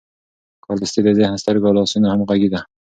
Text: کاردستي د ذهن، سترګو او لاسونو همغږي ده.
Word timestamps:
کاردستي 0.65 1.01
د 1.03 1.09
ذهن، 1.17 1.35
سترګو 1.43 1.67
او 1.69 1.75
لاسونو 1.77 2.07
همغږي 2.13 2.49
ده. 2.53 2.59